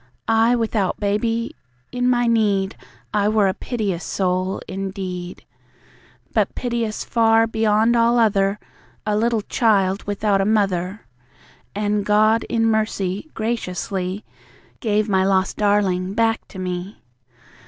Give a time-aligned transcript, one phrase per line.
[0.27, 1.55] I without Baby?
[1.91, 2.75] In my need
[3.13, 5.45] I were a piteous soul indeed.
[6.33, 8.59] But piteous far, beyond all other,
[9.05, 11.01] A little child without a mother.
[11.75, 14.25] And God, in mercy, graciously
[14.79, 17.03] Gave my lost darling back to me.